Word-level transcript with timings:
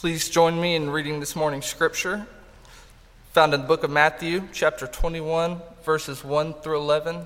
Please 0.00 0.30
join 0.30 0.58
me 0.58 0.76
in 0.76 0.88
reading 0.88 1.20
this 1.20 1.36
morning's 1.36 1.66
scripture, 1.66 2.26
found 3.34 3.52
in 3.52 3.60
the 3.60 3.66
book 3.66 3.84
of 3.84 3.90
Matthew, 3.90 4.48
chapter 4.50 4.86
21, 4.86 5.60
verses 5.84 6.24
1 6.24 6.54
through 6.54 6.78
11, 6.78 7.16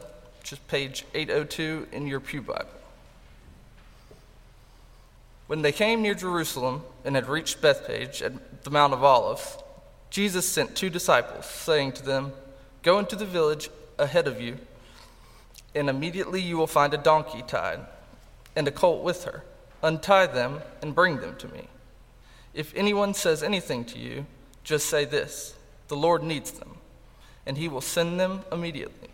which 0.40 0.52
is 0.52 0.58
page 0.58 1.04
802 1.14 1.86
in 1.92 2.08
your 2.08 2.18
Pew 2.18 2.42
Bible. 2.42 2.66
When 5.46 5.62
they 5.62 5.70
came 5.70 6.02
near 6.02 6.16
Jerusalem 6.16 6.82
and 7.04 7.14
had 7.14 7.28
reached 7.28 7.62
Bethphage 7.62 8.22
at 8.22 8.64
the 8.64 8.70
Mount 8.70 8.92
of 8.92 9.04
Olives, 9.04 9.56
Jesus 10.10 10.44
sent 10.48 10.74
two 10.74 10.90
disciples, 10.90 11.46
saying 11.46 11.92
to 11.92 12.04
them, 12.04 12.32
Go 12.82 12.98
into 12.98 13.14
the 13.14 13.24
village 13.24 13.70
ahead 14.00 14.26
of 14.26 14.40
you, 14.40 14.58
and 15.76 15.88
immediately 15.88 16.42
you 16.42 16.56
will 16.56 16.66
find 16.66 16.92
a 16.92 16.98
donkey 16.98 17.44
tied, 17.46 17.86
and 18.56 18.66
a 18.66 18.72
colt 18.72 19.04
with 19.04 19.22
her. 19.26 19.44
Untie 19.80 20.26
them 20.26 20.58
and 20.82 20.92
bring 20.92 21.20
them 21.20 21.36
to 21.36 21.46
me. 21.46 21.68
If 22.54 22.72
anyone 22.76 23.14
says 23.14 23.42
anything 23.42 23.84
to 23.86 23.98
you, 23.98 24.26
just 24.62 24.86
say 24.86 25.04
this 25.04 25.54
The 25.88 25.96
Lord 25.96 26.22
needs 26.22 26.52
them, 26.52 26.76
and 27.44 27.58
he 27.58 27.68
will 27.68 27.80
send 27.80 28.18
them 28.18 28.44
immediately. 28.52 29.08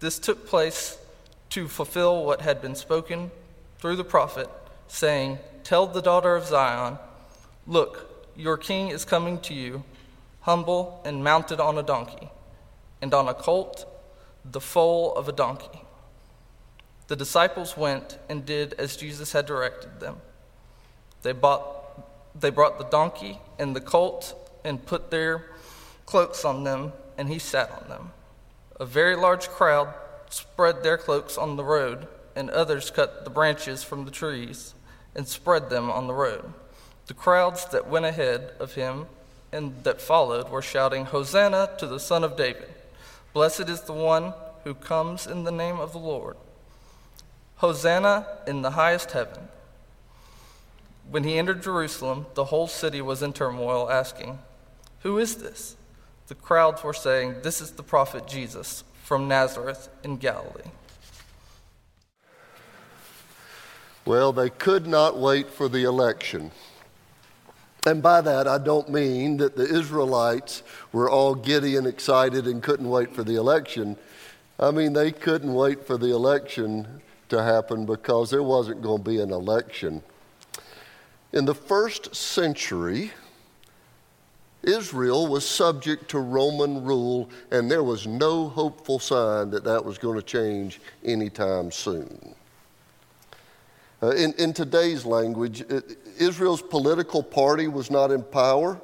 This 0.00 0.18
took 0.18 0.46
place 0.46 0.98
to 1.50 1.68
fulfill 1.68 2.24
what 2.24 2.42
had 2.42 2.60
been 2.60 2.74
spoken 2.74 3.30
through 3.78 3.96
the 3.96 4.04
prophet, 4.04 4.48
saying, 4.88 5.38
Tell 5.64 5.86
the 5.86 6.02
daughter 6.02 6.34
of 6.36 6.46
Zion, 6.46 6.98
Look, 7.66 8.32
your 8.36 8.56
king 8.56 8.88
is 8.88 9.04
coming 9.04 9.40
to 9.40 9.54
you, 9.54 9.82
humble 10.42 11.00
and 11.04 11.24
mounted 11.24 11.60
on 11.60 11.78
a 11.78 11.82
donkey, 11.82 12.28
and 13.00 13.14
on 13.14 13.28
a 13.28 13.34
colt, 13.34 13.86
the 14.44 14.60
foal 14.60 15.14
of 15.14 15.28
a 15.28 15.32
donkey. 15.32 15.82
The 17.08 17.16
disciples 17.16 17.76
went 17.76 18.18
and 18.28 18.44
did 18.44 18.74
as 18.74 18.96
Jesus 18.96 19.32
had 19.32 19.46
directed 19.46 20.00
them. 20.00 20.16
They 21.22 21.32
bought 21.32 21.75
they 22.38 22.50
brought 22.50 22.78
the 22.78 22.84
donkey 22.84 23.40
and 23.58 23.74
the 23.74 23.80
colt 23.80 24.34
and 24.64 24.84
put 24.84 25.10
their 25.10 25.46
cloaks 26.04 26.44
on 26.44 26.64
them, 26.64 26.92
and 27.18 27.28
he 27.28 27.38
sat 27.38 27.70
on 27.70 27.88
them. 27.88 28.12
A 28.78 28.86
very 28.86 29.16
large 29.16 29.48
crowd 29.48 29.92
spread 30.28 30.82
their 30.82 30.98
cloaks 30.98 31.38
on 31.38 31.56
the 31.56 31.64
road, 31.64 32.06
and 32.34 32.50
others 32.50 32.90
cut 32.90 33.24
the 33.24 33.30
branches 33.30 33.82
from 33.82 34.04
the 34.04 34.10
trees 34.10 34.74
and 35.14 35.26
spread 35.26 35.70
them 35.70 35.90
on 35.90 36.06
the 36.06 36.14
road. 36.14 36.52
The 37.06 37.14
crowds 37.14 37.64
that 37.66 37.88
went 37.88 38.04
ahead 38.04 38.52
of 38.60 38.74
him 38.74 39.06
and 39.52 39.82
that 39.84 40.00
followed 40.00 40.50
were 40.50 40.62
shouting, 40.62 41.06
Hosanna 41.06 41.70
to 41.78 41.86
the 41.86 42.00
Son 42.00 42.22
of 42.22 42.36
David! 42.36 42.68
Blessed 43.32 43.68
is 43.68 43.82
the 43.82 43.92
one 43.92 44.34
who 44.64 44.74
comes 44.74 45.26
in 45.26 45.44
the 45.44 45.52
name 45.52 45.78
of 45.78 45.92
the 45.92 45.98
Lord. 45.98 46.36
Hosanna 47.56 48.26
in 48.46 48.62
the 48.62 48.72
highest 48.72 49.12
heaven. 49.12 49.48
When 51.10 51.24
he 51.24 51.38
entered 51.38 51.62
Jerusalem, 51.62 52.26
the 52.34 52.46
whole 52.46 52.66
city 52.66 53.00
was 53.00 53.22
in 53.22 53.32
turmoil, 53.32 53.90
asking, 53.90 54.38
Who 55.00 55.18
is 55.18 55.36
this? 55.36 55.76
The 56.26 56.34
crowds 56.34 56.82
were 56.82 56.92
saying, 56.92 57.36
This 57.42 57.60
is 57.60 57.72
the 57.72 57.82
prophet 57.82 58.26
Jesus 58.26 58.82
from 59.04 59.28
Nazareth 59.28 59.88
in 60.02 60.16
Galilee. 60.16 60.70
Well, 64.04 64.32
they 64.32 64.50
could 64.50 64.86
not 64.86 65.18
wait 65.18 65.50
for 65.50 65.68
the 65.68 65.84
election. 65.84 66.50
And 67.86 68.02
by 68.02 68.20
that, 68.20 68.48
I 68.48 68.58
don't 68.58 68.88
mean 68.88 69.36
that 69.36 69.56
the 69.56 69.64
Israelites 69.64 70.64
were 70.92 71.08
all 71.08 71.36
giddy 71.36 71.76
and 71.76 71.86
excited 71.86 72.46
and 72.46 72.60
couldn't 72.60 72.88
wait 72.88 73.14
for 73.14 73.22
the 73.22 73.36
election. 73.36 73.96
I 74.58 74.72
mean, 74.72 74.92
they 74.92 75.12
couldn't 75.12 75.54
wait 75.54 75.86
for 75.86 75.96
the 75.96 76.12
election 76.12 77.00
to 77.28 77.42
happen 77.42 77.86
because 77.86 78.30
there 78.30 78.42
wasn't 78.42 78.82
going 78.82 79.04
to 79.04 79.10
be 79.10 79.20
an 79.20 79.30
election. 79.30 80.02
In 81.36 81.44
the 81.44 81.54
first 81.54 82.16
century, 82.16 83.12
Israel 84.62 85.26
was 85.26 85.46
subject 85.46 86.08
to 86.12 86.18
Roman 86.18 86.82
rule, 86.82 87.28
and 87.50 87.70
there 87.70 87.84
was 87.84 88.06
no 88.06 88.48
hopeful 88.48 88.98
sign 88.98 89.50
that 89.50 89.62
that 89.64 89.84
was 89.84 89.98
going 89.98 90.16
to 90.16 90.22
change 90.22 90.80
anytime 91.04 91.70
soon. 91.70 92.34
Uh, 94.02 94.12
in, 94.12 94.32
in 94.38 94.54
today's 94.54 95.04
language, 95.04 95.62
Israel's 96.18 96.62
political 96.62 97.22
party 97.22 97.68
was 97.68 97.90
not 97.90 98.10
in 98.10 98.22
power, 98.22 98.80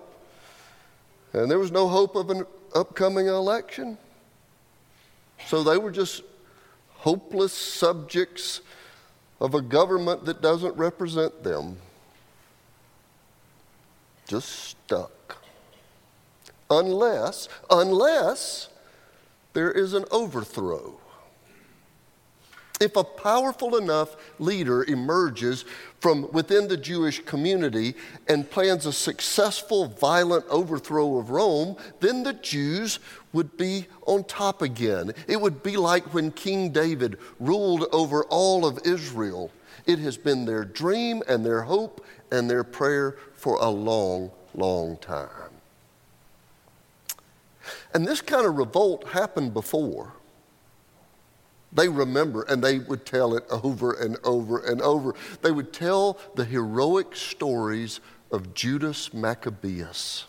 and 1.32 1.50
there 1.50 1.58
was 1.58 1.72
no 1.72 1.88
hope 1.88 2.16
of 2.16 2.28
an 2.28 2.44
upcoming 2.74 3.28
election. 3.28 3.96
So 5.46 5.62
they 5.62 5.78
were 5.78 5.90
just 5.90 6.22
hopeless 6.96 7.54
subjects 7.54 8.60
of 9.40 9.54
a 9.54 9.62
government 9.62 10.26
that 10.26 10.42
doesn't 10.42 10.76
represent 10.76 11.42
them 11.42 11.78
just 14.32 14.70
stuck. 14.70 15.36
Unless, 16.70 17.50
unless 17.68 18.70
there 19.52 19.70
is 19.70 19.92
an 19.92 20.06
overthrow. 20.10 20.98
If 22.80 22.96
a 22.96 23.04
powerful 23.04 23.76
enough 23.76 24.16
leader 24.38 24.84
emerges 24.84 25.66
from 26.00 26.32
within 26.32 26.66
the 26.66 26.78
Jewish 26.78 27.22
community 27.26 27.94
and 28.26 28.50
plans 28.50 28.86
a 28.86 28.92
successful, 28.94 29.88
violent 29.88 30.46
overthrow 30.48 31.18
of 31.18 31.28
Rome, 31.28 31.76
then 32.00 32.22
the 32.22 32.32
Jews 32.32 33.00
would 33.34 33.58
be 33.58 33.86
on 34.06 34.24
top 34.24 34.62
again. 34.62 35.12
It 35.28 35.42
would 35.42 35.62
be 35.62 35.76
like 35.76 36.14
when 36.14 36.30
King 36.32 36.70
David 36.70 37.18
ruled 37.38 37.84
over 37.92 38.24
all 38.24 38.64
of 38.64 38.80
Israel. 38.86 39.50
It 39.84 39.98
has 39.98 40.16
been 40.16 40.46
their 40.46 40.64
dream 40.64 41.22
and 41.28 41.44
their 41.44 41.60
hope 41.60 42.02
and 42.32 42.50
their 42.50 42.64
prayer 42.64 43.16
for 43.34 43.56
a 43.58 43.68
long, 43.68 44.32
long 44.54 44.96
time. 44.96 45.28
And 47.94 48.06
this 48.06 48.20
kind 48.20 48.46
of 48.46 48.56
revolt 48.56 49.08
happened 49.08 49.54
before. 49.54 50.14
They 51.72 51.88
remember, 51.88 52.42
and 52.42 52.62
they 52.64 52.80
would 52.80 53.06
tell 53.06 53.36
it 53.36 53.44
over 53.50 53.92
and 53.92 54.16
over 54.24 54.58
and 54.58 54.82
over. 54.82 55.14
They 55.42 55.52
would 55.52 55.72
tell 55.72 56.18
the 56.34 56.44
heroic 56.44 57.14
stories 57.14 58.00
of 58.30 58.54
Judas 58.54 59.14
Maccabeus. 59.14 60.26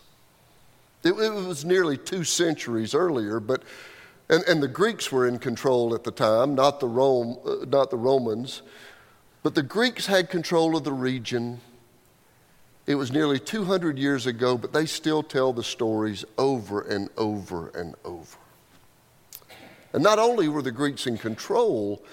It, 1.02 1.12
it 1.12 1.32
was 1.32 1.64
nearly 1.64 1.98
two 1.98 2.24
centuries 2.24 2.94
earlier, 2.94 3.40
but 3.40 3.62
and, 4.28 4.42
and 4.44 4.62
the 4.62 4.68
Greeks 4.68 5.12
were 5.12 5.26
in 5.26 5.38
control 5.38 5.94
at 5.94 6.04
the 6.04 6.10
time, 6.10 6.54
not 6.54 6.80
the 6.80 6.88
Rome, 6.88 7.38
uh, 7.44 7.66
not 7.66 7.90
the 7.90 7.98
Romans, 7.98 8.62
but 9.42 9.54
the 9.54 9.62
Greeks 9.62 10.06
had 10.06 10.30
control 10.30 10.76
of 10.76 10.84
the 10.84 10.92
region. 10.92 11.60
It 12.86 12.96
was 12.96 13.12
nearly 13.12 13.38
200 13.38 13.98
years 13.98 14.26
ago, 14.26 14.58
but 14.58 14.72
they 14.72 14.84
still 14.84 15.22
tell 15.22 15.52
the 15.52 15.64
stories 15.64 16.24
over 16.36 16.82
and 16.82 17.08
over 17.16 17.68
and 17.68 17.94
over. 18.04 18.36
And 19.94 20.02
not 20.02 20.18
only 20.18 20.48
were 20.48 20.60
the 20.60 20.72
Greeks 20.72 21.06
in 21.06 21.16
control, 21.16 22.04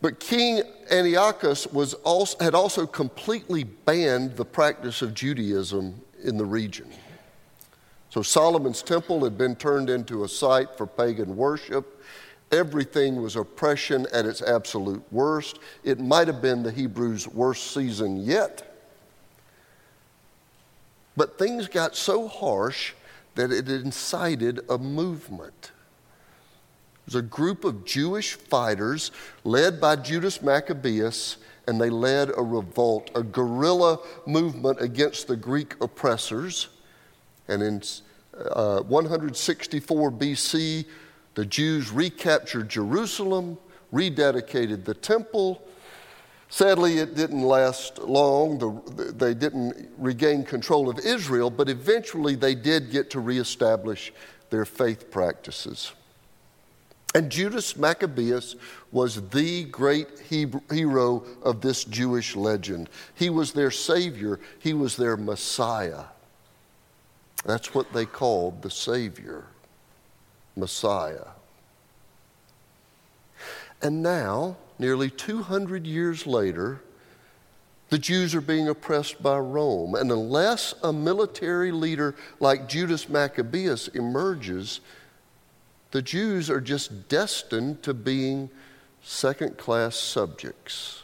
but 0.00 0.20
King 0.20 0.62
Antiochus 0.90 1.66
was 1.66 1.94
also, 1.94 2.42
had 2.42 2.54
also 2.54 2.86
completely 2.86 3.64
banned 3.64 4.36
the 4.36 4.44
practice 4.44 5.02
of 5.02 5.12
Judaism 5.12 6.00
in 6.22 6.38
the 6.38 6.44
region. 6.44 6.90
So 8.10 8.22
Solomon's 8.22 8.82
temple 8.82 9.24
had 9.24 9.36
been 9.36 9.54
turned 9.54 9.90
into 9.90 10.24
a 10.24 10.28
site 10.28 10.78
for 10.78 10.86
pagan 10.86 11.36
worship. 11.36 12.02
Everything 12.52 13.20
was 13.20 13.36
oppression 13.36 14.06
at 14.12 14.24
its 14.24 14.40
absolute 14.40 15.02
worst. 15.10 15.58
It 15.84 16.00
might 16.00 16.26
have 16.28 16.40
been 16.40 16.62
the 16.62 16.72
Hebrews' 16.72 17.28
worst 17.28 17.72
season 17.72 18.24
yet. 18.24 18.67
But 21.18 21.36
things 21.36 21.66
got 21.66 21.96
so 21.96 22.28
harsh 22.28 22.92
that 23.34 23.50
it 23.50 23.68
incited 23.68 24.60
a 24.70 24.78
movement. 24.78 25.72
It 26.94 27.06
was 27.06 27.14
a 27.16 27.22
group 27.22 27.64
of 27.64 27.84
Jewish 27.84 28.34
fighters 28.34 29.10
led 29.42 29.80
by 29.80 29.96
Judas 29.96 30.40
Maccabeus, 30.42 31.38
and 31.66 31.80
they 31.80 31.90
led 31.90 32.28
a 32.28 32.40
revolt, 32.40 33.10
a 33.16 33.24
guerrilla 33.24 33.98
movement 34.26 34.80
against 34.80 35.26
the 35.26 35.34
Greek 35.34 35.74
oppressors. 35.80 36.68
And 37.48 37.64
in 37.64 37.82
uh, 38.52 38.82
164 38.82 40.12
BC, 40.12 40.84
the 41.34 41.44
Jews 41.44 41.90
recaptured 41.90 42.68
Jerusalem, 42.68 43.58
rededicated 43.92 44.84
the 44.84 44.94
temple, 44.94 45.64
Sadly, 46.50 46.98
it 46.98 47.14
didn't 47.14 47.42
last 47.42 47.98
long. 47.98 48.58
The, 48.58 49.12
they 49.12 49.34
didn't 49.34 49.90
regain 49.98 50.44
control 50.44 50.88
of 50.88 50.98
Israel, 50.98 51.50
but 51.50 51.68
eventually 51.68 52.34
they 52.34 52.54
did 52.54 52.90
get 52.90 53.10
to 53.10 53.20
reestablish 53.20 54.12
their 54.50 54.64
faith 54.64 55.10
practices. 55.10 55.92
And 57.14 57.30
Judas 57.30 57.76
Maccabeus 57.76 58.54
was 58.92 59.28
the 59.30 59.64
great 59.64 60.08
hero 60.20 61.24
of 61.42 61.60
this 61.60 61.84
Jewish 61.84 62.36
legend. 62.36 62.88
He 63.14 63.30
was 63.30 63.52
their 63.52 63.70
savior, 63.70 64.40
he 64.58 64.72
was 64.72 64.96
their 64.96 65.16
Messiah. 65.16 66.04
That's 67.44 67.74
what 67.74 67.92
they 67.92 68.04
called 68.04 68.62
the 68.62 68.70
Savior, 68.70 69.44
Messiah. 70.56 71.28
And 73.80 74.02
now, 74.02 74.56
nearly 74.78 75.10
200 75.10 75.86
years 75.86 76.26
later, 76.26 76.80
the 77.90 77.98
Jews 77.98 78.34
are 78.34 78.40
being 78.40 78.68
oppressed 78.68 79.22
by 79.22 79.38
Rome. 79.38 79.94
And 79.94 80.12
unless 80.12 80.74
a 80.82 80.92
military 80.92 81.72
leader 81.72 82.14
like 82.38 82.68
Judas 82.68 83.08
Maccabeus 83.08 83.88
emerges, 83.88 84.80
the 85.90 86.02
Jews 86.02 86.50
are 86.50 86.60
just 86.60 87.08
destined 87.08 87.82
to 87.82 87.94
being 87.94 88.50
second 89.02 89.56
class 89.56 89.96
subjects. 89.96 91.02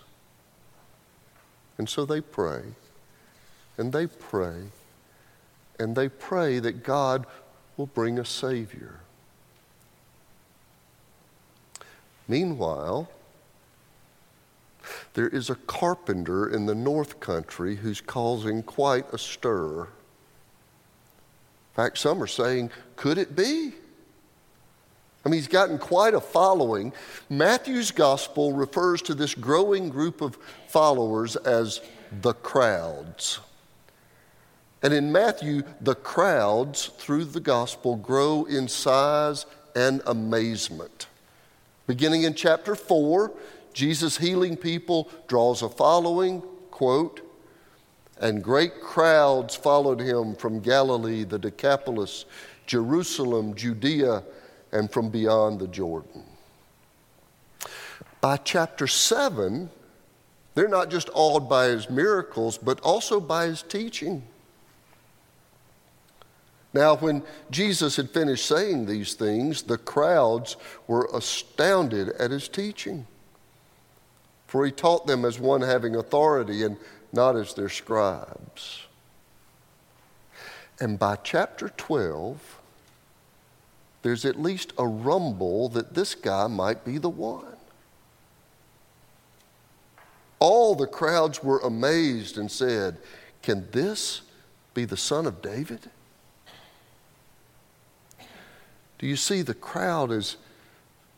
And 1.78 1.88
so 1.88 2.04
they 2.04 2.20
pray, 2.20 2.62
and 3.78 3.92
they 3.92 4.06
pray, 4.06 4.64
and 5.78 5.96
they 5.96 6.08
pray 6.08 6.58
that 6.58 6.84
God 6.84 7.26
will 7.76 7.86
bring 7.86 8.18
a 8.18 8.24
Savior. 8.24 9.00
Meanwhile, 12.28 13.08
there 15.14 15.28
is 15.28 15.48
a 15.48 15.54
carpenter 15.54 16.48
in 16.48 16.66
the 16.66 16.74
North 16.74 17.20
Country 17.20 17.76
who's 17.76 18.00
causing 18.00 18.62
quite 18.62 19.12
a 19.12 19.18
stir. 19.18 19.82
In 19.82 19.88
fact, 21.74 21.98
some 21.98 22.22
are 22.22 22.28
saying, 22.28 22.70
could 22.96 23.18
it 23.18 23.34
be? 23.34 23.72
I 25.24 25.28
mean, 25.28 25.38
he's 25.38 25.48
gotten 25.48 25.78
quite 25.78 26.14
a 26.14 26.20
following. 26.20 26.92
Matthew's 27.30 27.90
gospel 27.90 28.52
refers 28.52 29.00
to 29.02 29.14
this 29.14 29.34
growing 29.34 29.88
group 29.88 30.20
of 30.20 30.36
followers 30.68 31.36
as 31.36 31.80
the 32.20 32.34
crowds. 32.34 33.40
And 34.82 34.92
in 34.92 35.12
Matthew, 35.12 35.62
the 35.80 35.94
crowds 35.94 36.90
through 36.98 37.24
the 37.24 37.40
gospel 37.40 37.96
grow 37.96 38.44
in 38.44 38.68
size 38.68 39.46
and 39.74 40.02
amazement. 40.06 41.06
Beginning 41.86 42.24
in 42.24 42.34
chapter 42.34 42.74
4, 42.74 43.30
Jesus 43.74 44.16
healing 44.16 44.56
people 44.56 45.10
draws 45.26 45.62
a 45.62 45.68
following, 45.68 46.40
quote, 46.70 47.20
and 48.20 48.42
great 48.42 48.80
crowds 48.80 49.56
followed 49.56 50.00
him 50.00 50.36
from 50.36 50.60
Galilee, 50.60 51.24
the 51.24 51.38
Decapolis, 51.38 52.24
Jerusalem, 52.66 53.54
Judea, 53.54 54.22
and 54.72 54.90
from 54.90 55.10
beyond 55.10 55.60
the 55.60 55.66
Jordan. 55.66 56.22
By 58.20 58.36
chapter 58.38 58.86
7, 58.86 59.68
they're 60.54 60.68
not 60.68 60.88
just 60.88 61.10
awed 61.12 61.48
by 61.48 61.66
his 61.66 61.90
miracles, 61.90 62.56
but 62.56 62.80
also 62.80 63.20
by 63.20 63.46
his 63.46 63.62
teaching. 63.62 64.22
Now, 66.72 66.96
when 66.96 67.22
Jesus 67.50 67.96
had 67.96 68.10
finished 68.10 68.46
saying 68.46 68.86
these 68.86 69.14
things, 69.14 69.62
the 69.62 69.78
crowds 69.78 70.56
were 70.86 71.08
astounded 71.12 72.10
at 72.10 72.30
his 72.30 72.48
teaching. 72.48 73.06
For 74.54 74.64
he 74.64 74.70
taught 74.70 75.08
them 75.08 75.24
as 75.24 75.40
one 75.40 75.62
having 75.62 75.96
authority 75.96 76.62
and 76.62 76.76
not 77.12 77.34
as 77.34 77.54
their 77.54 77.68
scribes. 77.68 78.84
And 80.78 80.96
by 80.96 81.16
chapter 81.16 81.70
12, 81.70 82.60
there's 84.02 84.24
at 84.24 84.40
least 84.40 84.72
a 84.78 84.86
rumble 84.86 85.68
that 85.70 85.94
this 85.94 86.14
guy 86.14 86.46
might 86.46 86.84
be 86.84 86.98
the 86.98 87.10
one. 87.10 87.56
All 90.38 90.76
the 90.76 90.86
crowds 90.86 91.42
were 91.42 91.58
amazed 91.58 92.38
and 92.38 92.48
said, 92.48 92.98
Can 93.42 93.66
this 93.72 94.20
be 94.72 94.84
the 94.84 94.96
son 94.96 95.26
of 95.26 95.42
David? 95.42 95.90
Do 99.00 99.08
you 99.08 99.16
see 99.16 99.42
the 99.42 99.52
crowd 99.52 100.10
has 100.10 100.36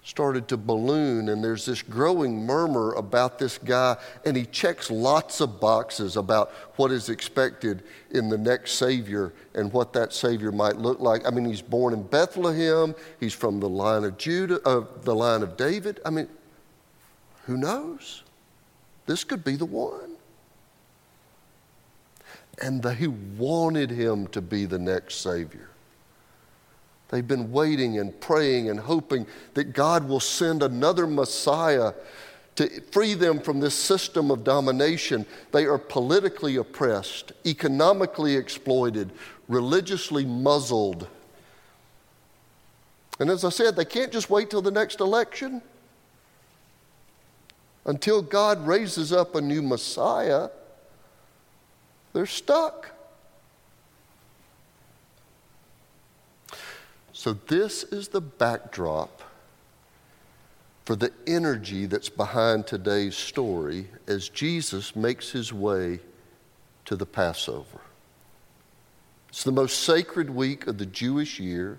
started 0.07 0.47
to 0.47 0.57
balloon 0.57 1.31
and 1.31 1.43
there's 1.43 1.67
this 1.67 1.83
growing 1.83 2.47
murmur 2.47 2.93
about 2.93 3.41
this 3.41 3.59
guy 3.59 3.97
and 4.25 4.37
he 4.37 4.47
checks 4.47 4.89
lots 4.89 5.41
of 5.41 5.61
boxes 5.61 6.17
about 6.17 6.53
what 6.77 6.93
is 6.93 7.09
expected 7.09 7.83
in 8.13 8.29
the 8.29 8.39
next 8.39 8.75
savior 8.75 9.33
and 9.57 9.73
what 9.73 9.93
that 9.93 10.13
savior 10.13 10.53
might 10.53 10.77
look 10.77 11.01
like. 11.01 11.27
I 11.27 11.31
mean 11.31 11.45
he's 11.45 11.61
born 11.61 11.93
in 11.93 12.05
bethlehem. 12.05 12.95
He's 13.19 13.35
from 13.35 13.59
the 13.59 13.69
line 13.69 14.05
of 14.05 14.17
judah 14.17 14.61
uh, 14.65 14.85
the 15.03 15.15
line 15.15 15.43
of 15.43 15.57
david. 15.57 15.99
I 16.07 16.11
mean 16.11 16.29
who 17.47 17.57
knows? 17.57 18.23
This 19.07 19.25
could 19.25 19.43
be 19.43 19.57
the 19.57 19.67
one. 19.67 20.13
And 22.63 22.81
they 22.81 23.09
wanted 23.09 23.91
him 23.91 24.29
to 24.29 24.41
be 24.41 24.67
the 24.67 24.79
next 24.79 25.17
savior 25.17 25.69
They've 27.09 27.27
been 27.27 27.53
waiting 27.53 27.99
and 27.99 28.19
praying 28.21 28.69
and 28.69 28.81
hoping 28.81 29.27
that 29.55 29.73
God 29.73 30.09
will 30.09 30.21
send 30.21 30.63
another 30.63 31.07
Messiah 31.07 31.93
to 32.57 32.81
free 32.91 33.15
them 33.15 33.39
from 33.39 33.61
this 33.61 33.75
system 33.75 34.31
of 34.31 34.43
domination. 34.43 35.27
They 35.53 35.67
are 35.67 35.79
politically 35.79 36.57
oppressed, 36.57 37.33
economically 37.45 38.35
exploited, 38.35 39.13
religiously 39.47 40.25
muzzled. 40.25 41.07
And 43.21 43.31
as 43.31 43.45
I 43.45 43.51
said, 43.51 43.77
they 43.77 43.85
can't 43.85 44.13
just 44.13 44.29
wait 44.29 44.51
till 44.51 44.63
the 44.63 44.71
next 44.71 45.01
election. 45.01 45.63
Until 47.85 48.21
God 48.21 48.67
raises 48.67 49.13
up 49.13 49.37
a 49.37 49.41
new 49.41 49.63
Messiah, 49.63 50.49
they're 52.13 52.27
stuck. 52.27 52.91
So, 57.17 57.33
this 57.33 57.83
is 57.83 58.09
the 58.09 58.21
backdrop 58.21 59.23
for 60.85 60.95
the 60.95 61.11
energy 61.27 61.87
that's 61.87 62.11
behind 62.11 62.67
today's 62.67 63.17
story 63.17 63.89
as 64.07 64.29
Jesus 64.29 64.95
makes 64.95 65.31
his 65.31 65.51
way 65.51 66.01
to 66.85 66.95
the 66.95 67.07
Passover. 67.07 67.81
It's 69.31 69.45
the 69.45 69.51
most 69.51 69.81
sacred 69.81 70.29
week 70.29 70.67
of 70.67 70.77
the 70.77 70.85
Jewish 70.85 71.41
year. 71.41 71.79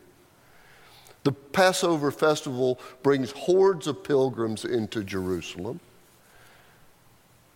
The 1.23 1.33
Passover 1.33 2.09
festival 2.09 2.79
brings 3.03 3.29
hordes 3.29 3.85
of 3.85 4.03
pilgrims 4.03 4.65
into 4.65 5.03
Jerusalem. 5.03 5.81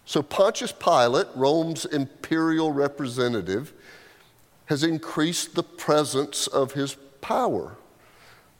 So 0.05 0.21
Pontius 0.21 0.71
Pilate, 0.71 1.29
Rome's 1.33 1.85
imperial 1.85 2.71
representative, 2.71 3.73
has 4.67 4.83
increased 4.83 5.55
the 5.55 5.63
presence 5.63 6.45
of 6.45 6.73
his 6.73 6.95
power. 7.21 7.77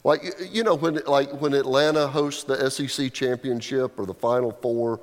Like, 0.04 0.24
you 0.52 0.64
know, 0.64 0.76
when, 0.76 1.00
like 1.06 1.30
when 1.42 1.54
Atlanta 1.54 2.08
hosts 2.08 2.44
the 2.44 2.70
SEC 2.70 3.14
championship 3.14 4.00
or 4.00 4.06
the 4.06 4.14
Final 4.14 4.52
Four, 4.52 5.00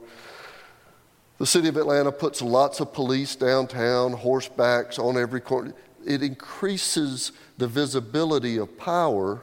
the 1.39 1.47
city 1.47 1.69
of 1.69 1.77
Atlanta 1.77 2.11
puts 2.11 2.43
lots 2.43 2.81
of 2.81 2.93
police 2.93 3.37
downtown, 3.37 4.13
horsebacks 4.13 4.99
on 4.99 5.17
every 5.17 5.41
corner. 5.41 5.73
It 6.05 6.23
increases 6.23 7.33
the 7.59 7.69
visibility 7.69 8.57
of 8.57 8.77
power 8.77 9.43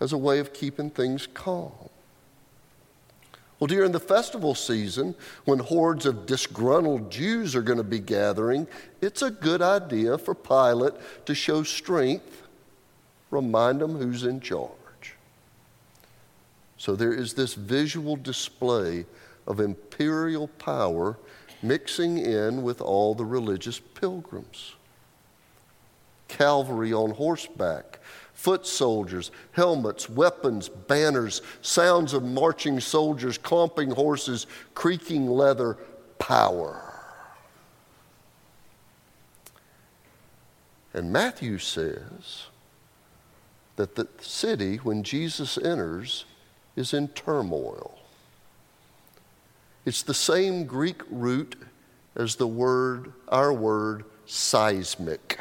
as 0.00 0.12
a 0.12 0.18
way 0.18 0.40
of 0.40 0.52
keeping 0.52 0.90
things 0.90 1.28
calm. 1.32 1.72
Well, 3.60 3.68
during 3.68 3.92
the 3.92 4.00
festival 4.00 4.54
season, 4.54 5.14
when 5.44 5.58
hordes 5.58 6.06
of 6.06 6.24
disgruntled 6.24 7.10
Jews 7.10 7.54
are 7.54 7.62
going 7.62 7.78
to 7.78 7.84
be 7.84 7.98
gathering, 7.98 8.66
it's 9.02 9.20
a 9.20 9.30
good 9.30 9.60
idea 9.60 10.16
for 10.16 10.34
Pilate 10.34 10.94
to 11.26 11.34
show 11.34 11.62
strength, 11.62 12.42
remind 13.30 13.80
them 13.80 13.96
who's 13.96 14.24
in 14.24 14.40
charge. 14.40 14.70
So 16.76 16.96
there 16.96 17.12
is 17.12 17.34
this 17.34 17.54
visual 17.54 18.16
display 18.16 19.04
of 19.46 19.60
imperial 19.60 20.48
power 20.48 21.18
mixing 21.62 22.18
in 22.18 22.62
with 22.62 22.80
all 22.80 23.14
the 23.14 23.24
religious 23.24 23.78
pilgrims. 23.78 24.74
Cavalry 26.28 26.92
on 26.92 27.10
horseback, 27.10 27.98
foot 28.32 28.66
soldiers, 28.66 29.30
helmets, 29.52 30.08
weapons, 30.08 30.68
banners, 30.68 31.42
sounds 31.60 32.14
of 32.14 32.22
marching 32.22 32.80
soldiers, 32.80 33.36
clomping 33.36 33.90
horses, 33.90 34.46
creaking 34.74 35.26
leather, 35.26 35.76
power. 36.18 36.86
And 40.94 41.12
Matthew 41.12 41.58
says 41.58 42.46
that 43.80 43.96
the 43.96 44.06
city, 44.20 44.76
when 44.76 45.02
Jesus 45.02 45.56
enters, 45.56 46.26
is 46.76 46.92
in 46.92 47.08
turmoil. 47.08 47.98
It's 49.86 50.02
the 50.02 50.12
same 50.12 50.66
Greek 50.66 51.00
root 51.10 51.56
as 52.14 52.36
the 52.36 52.46
word, 52.46 53.14
our 53.28 53.54
word, 53.54 54.04
seismic. 54.26 55.40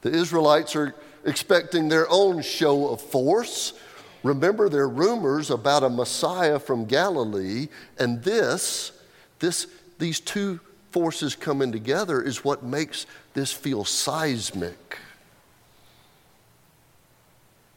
The 0.00 0.10
Israelites 0.10 0.74
are 0.74 0.94
expecting 1.26 1.90
their 1.90 2.10
own 2.10 2.40
show 2.40 2.88
of 2.88 3.02
force. 3.02 3.74
Remember, 4.22 4.70
their 4.70 4.88
rumors 4.88 5.50
about 5.50 5.82
a 5.82 5.90
Messiah 5.90 6.58
from 6.58 6.86
Galilee, 6.86 7.68
and 7.98 8.22
this, 8.22 8.92
this, 9.38 9.66
these 9.98 10.18
two 10.18 10.60
forces 10.92 11.36
coming 11.36 11.72
together 11.72 12.22
is 12.22 12.42
what 12.42 12.62
makes 12.62 13.04
this 13.34 13.52
feel 13.52 13.84
seismic. 13.84 14.96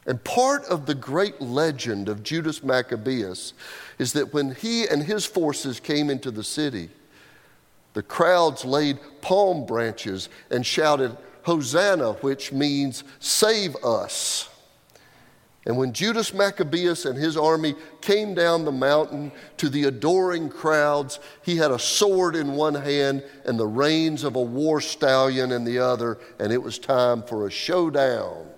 And 0.05 0.23
part 0.23 0.65
of 0.65 0.85
the 0.85 0.95
great 0.95 1.41
legend 1.41 2.09
of 2.09 2.23
Judas 2.23 2.63
Maccabeus 2.63 3.53
is 3.99 4.13
that 4.13 4.33
when 4.33 4.53
he 4.55 4.87
and 4.87 5.01
his 5.01 5.25
forces 5.25 5.79
came 5.79 6.09
into 6.09 6.29
the 6.29 6.43
city, 6.43 6.89
the 7.93 8.03
crowds 8.03 8.65
laid 8.65 8.99
palm 9.21 9.65
branches 9.65 10.29
and 10.49 10.65
shouted, 10.65 11.15
Hosanna, 11.43 12.13
which 12.13 12.51
means 12.51 13.03
save 13.19 13.75
us. 13.77 14.49
And 15.65 15.77
when 15.77 15.93
Judas 15.93 16.33
Maccabeus 16.33 17.05
and 17.05 17.17
his 17.17 17.37
army 17.37 17.75
came 18.01 18.33
down 18.33 18.65
the 18.65 18.71
mountain 18.71 19.31
to 19.57 19.69
the 19.69 19.85
adoring 19.85 20.49
crowds, 20.49 21.19
he 21.41 21.55
had 21.55 21.71
a 21.71 21.79
sword 21.79 22.35
in 22.35 22.53
one 22.53 22.75
hand 22.75 23.23
and 23.45 23.57
the 23.57 23.67
reins 23.67 24.25
of 24.25 24.35
a 24.35 24.41
war 24.41 24.81
stallion 24.81 25.53
in 25.53 25.63
the 25.63 25.79
other, 25.79 26.17
and 26.39 26.51
it 26.51 26.61
was 26.61 26.77
time 26.79 27.23
for 27.23 27.47
a 27.47 27.51
showdown. 27.51 28.52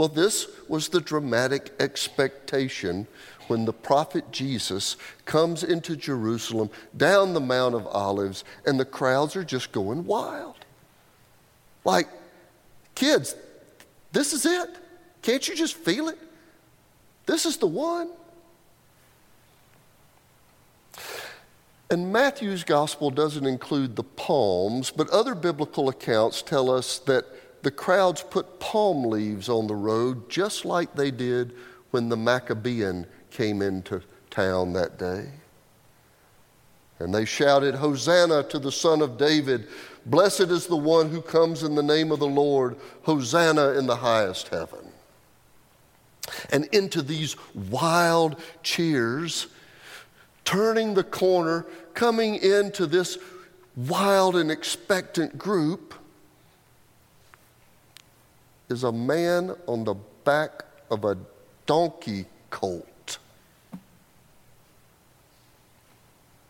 Well, 0.00 0.08
this 0.08 0.46
was 0.66 0.88
the 0.88 1.02
dramatic 1.02 1.74
expectation 1.78 3.06
when 3.48 3.66
the 3.66 3.72
prophet 3.74 4.32
Jesus 4.32 4.96
comes 5.26 5.62
into 5.62 5.94
Jerusalem 5.94 6.70
down 6.96 7.34
the 7.34 7.40
Mount 7.40 7.74
of 7.74 7.86
Olives 7.86 8.44
and 8.64 8.80
the 8.80 8.86
crowds 8.86 9.36
are 9.36 9.44
just 9.44 9.72
going 9.72 10.06
wild. 10.06 10.64
Like, 11.84 12.08
kids, 12.94 13.36
this 14.10 14.32
is 14.32 14.46
it. 14.46 14.70
Can't 15.20 15.46
you 15.46 15.54
just 15.54 15.74
feel 15.74 16.08
it? 16.08 16.18
This 17.26 17.44
is 17.44 17.58
the 17.58 17.66
one. 17.66 18.08
And 21.90 22.10
Matthew's 22.10 22.64
gospel 22.64 23.10
doesn't 23.10 23.44
include 23.44 23.96
the 23.96 24.04
palms, 24.04 24.90
but 24.90 25.10
other 25.10 25.34
biblical 25.34 25.90
accounts 25.90 26.40
tell 26.40 26.70
us 26.70 27.00
that 27.00 27.26
the 27.62 27.70
crowds 27.70 28.22
put 28.22 28.58
palm 28.60 29.04
leaves 29.04 29.48
on 29.48 29.66
the 29.66 29.74
road 29.74 30.28
just 30.30 30.64
like 30.64 30.94
they 30.94 31.10
did 31.10 31.54
when 31.90 32.08
the 32.08 32.16
Maccabean 32.16 33.06
came 33.30 33.62
into 33.62 34.02
town 34.30 34.72
that 34.72 34.98
day. 34.98 35.28
And 36.98 37.14
they 37.14 37.24
shouted, 37.24 37.74
Hosanna 37.74 38.42
to 38.44 38.58
the 38.58 38.72
Son 38.72 39.00
of 39.00 39.16
David. 39.16 39.68
Blessed 40.06 40.50
is 40.50 40.66
the 40.66 40.76
one 40.76 41.08
who 41.08 41.22
comes 41.22 41.62
in 41.62 41.74
the 41.74 41.82
name 41.82 42.12
of 42.12 42.18
the 42.18 42.26
Lord. 42.26 42.76
Hosanna 43.02 43.70
in 43.70 43.86
the 43.86 43.96
highest 43.96 44.48
heaven. 44.48 44.92
And 46.50 46.66
into 46.66 47.02
these 47.02 47.36
wild 47.54 48.36
cheers, 48.62 49.46
turning 50.44 50.94
the 50.94 51.04
corner, 51.04 51.66
coming 51.94 52.36
into 52.36 52.86
this 52.86 53.18
wild 53.76 54.36
and 54.36 54.50
expectant 54.50 55.38
group, 55.38 55.94
is 58.70 58.84
a 58.84 58.92
man 58.92 59.54
on 59.66 59.84
the 59.84 59.94
back 60.24 60.64
of 60.90 61.04
a 61.04 61.18
donkey 61.66 62.24
colt. 62.48 63.18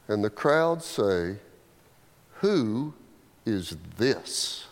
And 0.07 0.23
the 0.23 0.31
crowd 0.31 0.83
say, 0.83 1.37
Who 2.41 2.95
is 3.47 3.77
this? 3.97 4.67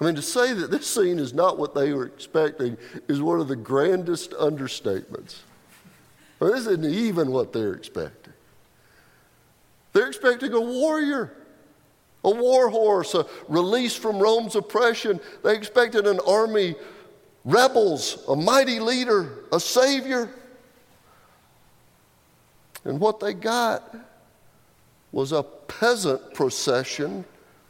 I 0.00 0.04
mean, 0.04 0.16
to 0.16 0.22
say 0.22 0.52
that 0.52 0.70
this 0.70 0.86
scene 0.86 1.18
is 1.18 1.32
not 1.32 1.56
what 1.56 1.74
they 1.74 1.92
were 1.92 2.04
expecting 2.04 2.76
is 3.08 3.22
one 3.22 3.40
of 3.40 3.48
the 3.48 3.56
grandest 3.56 4.32
understatements. 4.32 5.36
This 6.40 6.66
isn't 6.66 6.84
even 6.84 7.30
what 7.30 7.52
they're 7.52 7.72
expecting. 7.72 8.32
They're 9.92 10.08
expecting 10.08 10.52
a 10.52 10.60
warrior, 10.60 11.32
a 12.24 12.30
war 12.30 12.70
horse, 12.70 13.14
a 13.14 13.26
release 13.48 13.94
from 13.94 14.18
Rome's 14.18 14.56
oppression. 14.56 15.20
They 15.42 15.54
expected 15.54 16.06
an 16.06 16.20
army, 16.26 16.74
rebels, 17.44 18.24
a 18.28 18.34
mighty 18.34 18.80
leader, 18.80 19.44
a 19.52 19.60
savior. 19.60 20.30
And 22.84 22.98
what 22.98 23.20
they 23.20 23.34
got 23.34 23.94
was 25.12 25.32
a 25.32 25.42
peasant 25.42 26.34
procession 26.34 27.24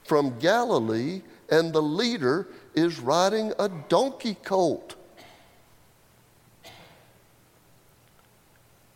from 0.05 0.39
Galilee, 0.39 1.23
and 1.51 1.73
the 1.73 1.83
leader 1.83 2.49
is 2.75 2.99
riding 2.99 3.53
a 3.59 3.69
donkey 3.89 4.37
colt. 4.45 4.97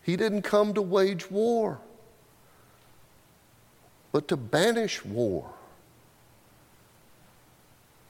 He 0.02 0.16
didn't 0.16 0.42
come 0.42 0.72
to 0.74 0.82
wage 0.82 1.30
war, 1.30 1.78
but 4.12 4.28
to 4.28 4.36
banish 4.36 5.04
war. 5.04 5.50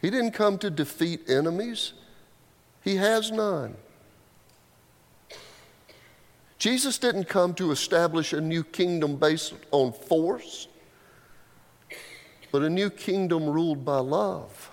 He 0.01 0.11
didn't 0.11 0.33
come 0.33 0.59
to 0.59 0.71
defeat 0.71 1.29
enemies, 1.29 1.93
he 2.83 2.97
has 2.97 3.31
none. 3.31 3.77
Jesus 6.59 6.99
didn't 6.99 7.25
come 7.25 7.55
to 7.55 7.71
establish 7.71 8.33
a 8.33 8.41
new 8.41 8.65
kingdom 8.65 9.17
based 9.17 9.55
on 9.71 9.93
force, 9.93 10.67
but 12.51 12.63
a 12.63 12.71
new 12.71 12.91
kingdom 12.91 13.49
ruled 13.49 13.85
by 13.85 13.99
love. 13.99 14.71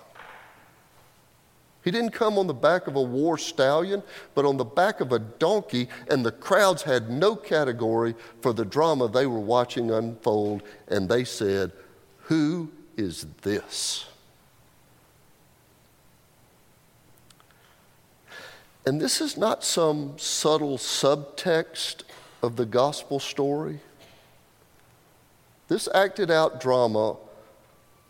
He 1.86 1.92
didn't 1.92 2.10
come 2.10 2.36
on 2.36 2.48
the 2.48 2.52
back 2.52 2.88
of 2.88 2.96
a 2.96 3.00
war 3.00 3.38
stallion, 3.38 4.02
but 4.34 4.44
on 4.44 4.56
the 4.56 4.64
back 4.64 5.00
of 5.00 5.12
a 5.12 5.20
donkey, 5.20 5.88
and 6.10 6.26
the 6.26 6.32
crowds 6.32 6.82
had 6.82 7.08
no 7.08 7.36
category 7.36 8.16
for 8.40 8.52
the 8.52 8.64
drama 8.64 9.06
they 9.06 9.24
were 9.24 9.38
watching 9.38 9.92
unfold, 9.92 10.64
and 10.88 11.08
they 11.08 11.22
said, 11.22 11.70
Who 12.22 12.72
is 12.96 13.28
this? 13.42 14.06
And 18.84 19.00
this 19.00 19.20
is 19.20 19.36
not 19.36 19.62
some 19.62 20.18
subtle 20.18 20.78
subtext 20.78 22.02
of 22.42 22.56
the 22.56 22.66
gospel 22.66 23.20
story. 23.20 23.78
This 25.68 25.88
acted 25.94 26.32
out 26.32 26.60
drama 26.60 27.14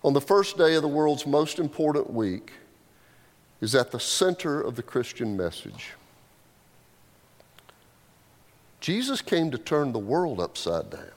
on 0.02 0.14
the 0.14 0.22
first 0.22 0.56
day 0.56 0.76
of 0.76 0.82
the 0.82 0.88
world's 0.88 1.26
most 1.26 1.58
important 1.58 2.10
week 2.10 2.52
is 3.60 3.74
at 3.74 3.90
the 3.90 4.00
center 4.00 4.60
of 4.60 4.76
the 4.76 4.82
Christian 4.82 5.36
message. 5.36 5.92
Jesus 8.80 9.22
came 9.22 9.50
to 9.50 9.58
turn 9.58 9.92
the 9.92 9.98
world 9.98 10.40
upside 10.40 10.90
down. 10.90 11.10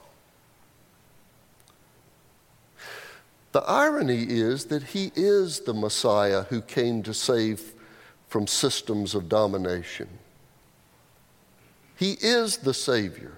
The 3.52 3.62
irony 3.62 4.24
is 4.24 4.66
that 4.66 4.84
he 4.84 5.12
is 5.16 5.62
the 5.62 5.74
Messiah 5.74 6.44
who 6.44 6.62
came 6.62 7.04
to 7.04 7.14
save 7.14 7.74
from 8.28 8.46
systems 8.48 9.16
of 9.16 9.28
domination. 9.28 10.08
He 11.96 12.14
is 12.22 12.58
the 12.58 12.74
Savior, 12.74 13.34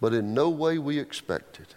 but 0.00 0.12
in 0.12 0.34
no 0.34 0.48
way 0.48 0.78
we 0.78 0.98
expected. 0.98 1.68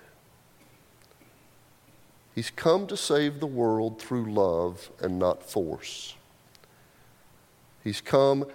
He's 2.40 2.52
come 2.52 2.88
to 2.88 2.96
save 2.96 3.42
the 3.42 3.48
world 3.48 4.02
through 4.02 4.32
love 4.32 4.92
and 5.02 5.20
not 5.20 5.44
force. 5.44 6.16
He's 7.84 8.00
come 8.00 8.46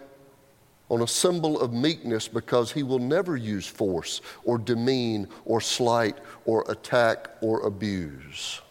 on 0.88 1.02
a 1.02 1.06
symbol 1.06 1.60
of 1.60 1.74
meekness 1.74 2.26
because 2.26 2.72
he 2.72 2.82
will 2.82 2.98
never 2.98 3.36
use 3.36 3.66
force 3.66 4.22
or 4.42 4.56
demean 4.56 5.28
or 5.44 5.60
slight 5.60 6.16
or 6.46 6.64
attack 6.70 7.28
or 7.42 7.60
abuse. 7.66 8.62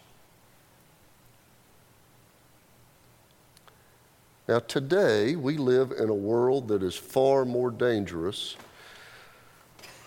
Now, 4.48 4.62
today, 4.62 5.36
we 5.36 5.58
live 5.58 5.91
in 5.91 6.10
a 6.10 6.15
world 6.15 6.67
that 6.70 6.82
is 6.82 6.96
far 6.96 7.46
more 7.46 7.70
dangerous 7.70 8.55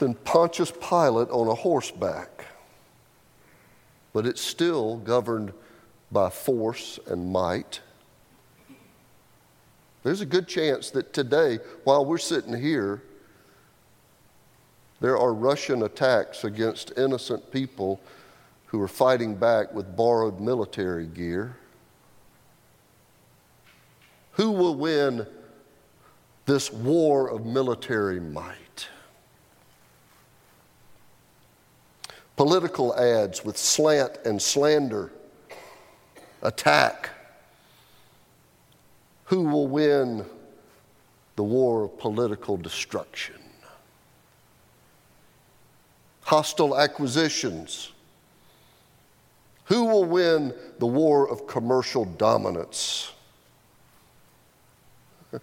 than 0.01 0.15
Pontius 0.15 0.73
Pilate 0.73 1.31
on 1.31 1.47
a 1.47 1.55
horseback, 1.55 2.47
but 4.17 4.25
it's 4.27 4.41
still 4.41 4.97
governed 4.97 5.53
by 6.11 6.31
force 6.31 6.99
and 7.07 7.31
might. 7.31 7.81
There's 10.05 10.23
a 10.23 10.25
good 10.25 10.49
chance 10.49 10.89
that 10.93 11.13
today, 11.13 11.59
while 11.85 12.03
we're 12.03 12.17
sitting 12.17 12.59
here, 12.59 13.03
there 15.03 15.19
are 15.19 15.35
Russian 15.35 15.83
attacks 15.83 16.45
against 16.45 16.97
innocent 16.97 17.53
people 17.53 18.01
who 18.65 18.81
are 18.81 18.89
fighting 18.89 19.35
back 19.35 19.75
with 19.75 19.95
borrowed 19.95 20.41
military 20.41 21.09
gear. 21.09 21.55
Who 24.31 24.51
will 24.51 24.77
win 24.77 25.27
this 26.47 26.73
war 26.73 27.29
of 27.29 27.45
military 27.45 28.21
might. 28.21 28.66
Political 32.37 32.95
ads 32.97 33.45
with 33.45 33.57
slant 33.57 34.19
and 34.27 34.41
slander, 34.41 35.11
attack. 36.43 37.11
Who 39.25 39.43
will 39.43 39.67
win 39.67 40.25
the 41.37 41.43
war 41.43 41.85
of 41.85 41.99
political 41.99 42.57
destruction? 42.59 43.37
Hostile 46.23 46.79
acquisitions. 46.79 47.93
Who 49.65 49.85
will 49.85 50.05
win 50.05 50.55
the 50.79 50.87
war 50.87 51.29
of 51.29 51.47
commercial 51.47 52.05
dominance? 52.05 53.13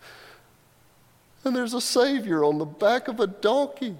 And 1.45 1.53
there's 1.53 1.73
a 1.73 1.81
Savior 1.81 2.45
on 2.45 2.57
the 2.57 2.65
back 2.65 3.09
of 3.09 3.19
a 3.19 3.27
donkey 3.27 3.97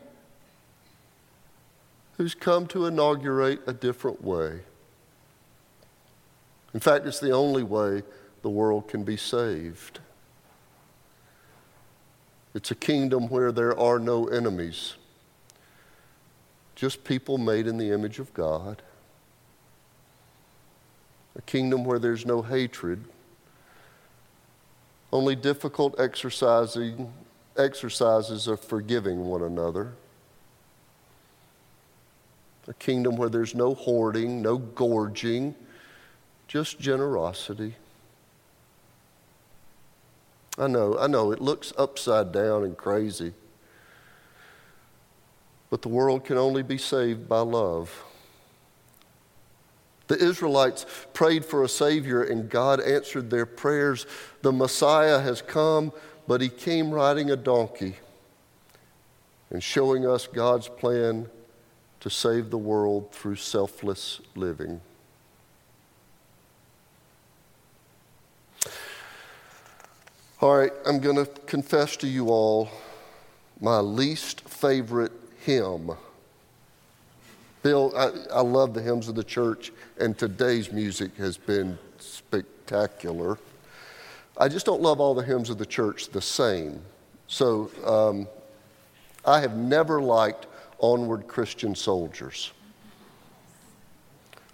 who's 2.18 2.36
come 2.36 2.68
to 2.68 2.86
inaugurate 2.86 3.62
a 3.68 3.74
different 3.74 4.24
way. 4.24 4.60
In 6.74 6.80
fact, 6.80 7.06
it's 7.06 7.20
the 7.20 7.32
only 7.32 7.64
way 7.64 8.04
the 8.42 8.50
world 8.50 8.88
can 8.88 9.04
be 9.04 9.18
saved. 9.18 10.00
It's 12.54 12.72
a 12.72 12.76
kingdom 12.76 13.30
where 13.30 13.52
there 13.52 13.78
are 13.78 14.00
no 14.00 14.28
enemies, 14.28 14.94
just 16.76 17.04
people 17.04 17.38
made 17.38 17.66
in 17.66 17.78
the 17.78 17.92
image 17.92 18.20
of 18.20 18.34
God. 18.34 18.82
A 21.36 21.42
kingdom 21.42 21.84
where 21.84 21.98
there's 21.98 22.28
no 22.28 22.44
hatred, 22.44 23.04
only 25.12 25.36
difficult 25.36 26.00
exercising, 26.00 27.12
exercises 27.58 28.48
of 28.48 28.60
forgiving 28.60 29.26
one 29.26 29.42
another. 29.42 29.94
A 32.68 32.74
kingdom 32.74 33.18
where 33.18 33.30
there's 33.30 33.56
no 33.56 33.74
hoarding, 33.74 34.42
no 34.42 34.58
gorging, 34.58 35.56
just 36.48 36.80
generosity. 36.80 37.76
I 40.58 40.68
know, 40.68 40.98
I 40.98 41.08
know, 41.08 41.32
it 41.32 41.42
looks 41.42 41.74
upside 41.78 42.32
down 42.32 42.64
and 42.64 42.78
crazy. 42.78 43.34
But 45.70 45.82
the 45.82 45.90
world 45.90 46.24
can 46.24 46.38
only 46.38 46.62
be 46.62 46.78
saved 46.78 47.28
by 47.28 47.40
love. 47.40 48.04
The 50.08 50.24
Israelites 50.24 50.86
prayed 51.14 51.44
for 51.44 51.64
a 51.64 51.70
Savior, 51.70 52.22
and 52.22 52.50
God 52.50 52.80
answered 52.80 53.30
their 53.30 53.48
prayers. 53.48 54.06
The 54.42 54.52
Messiah 54.52 55.20
has 55.20 55.42
come, 55.42 55.92
but 56.28 56.42
he 56.42 56.50
came 56.50 56.92
riding 56.92 57.32
a 57.32 57.36
donkey 57.36 57.96
and 59.50 59.64
showing 59.64 60.06
us 60.08 60.28
God's 60.28 60.68
plan 60.68 61.30
to 62.04 62.10
save 62.10 62.50
the 62.50 62.58
world 62.58 63.10
through 63.14 63.38
selfless 63.38 64.20
living. 64.36 64.82
All 70.42 70.58
right, 70.58 70.74
I'm 70.86 71.00
going 71.00 71.16
to 71.16 71.26
confess 71.46 71.96
to 71.98 72.08
you 72.08 72.28
all 72.28 72.70
my 73.62 73.80
least 73.80 74.42
favorite 74.42 75.14
hymn. 75.46 75.92
Bill, 77.62 77.94
I, 77.96 78.12
I, 78.34 78.42
love 78.42 78.74
the 78.74 78.82
hymns 78.82 79.08
of 79.08 79.16
the 79.16 79.24
church, 79.24 79.72
and 79.98 80.18
today's 80.18 80.74
music 80.74 81.16
has 81.16 81.38
been 81.38 81.80
spectacular. 82.00 83.38
I 84.38 84.50
just 84.50 84.66
don't 84.66 84.82
love 84.82 85.00
all 85.00 85.14
the 85.14 85.24
hymns 85.24 85.50
of 85.50 85.58
the 85.58 85.66
church 85.66 86.10
the 86.10 86.22
same. 86.22 86.82
So 87.28 87.72
um, 87.86 88.28
I 89.24 89.40
have 89.40 89.56
never 89.56 90.02
liked 90.02 90.48
Onward 90.84 91.28
Christian 91.28 91.76
Soldiers. 91.76 92.52